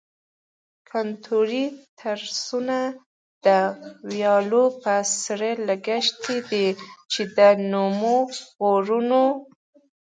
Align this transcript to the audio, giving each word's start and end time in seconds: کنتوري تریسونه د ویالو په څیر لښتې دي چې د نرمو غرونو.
کنتوري 0.91 1.65
تریسونه 1.99 2.77
د 3.45 3.47
ویالو 4.09 4.63
په 4.81 4.93
څیر 5.23 5.55
لښتې 5.67 6.37
دي 6.49 6.67
چې 7.11 7.21
د 7.37 7.39
نرمو 7.71 8.17
غرونو. 8.69 9.25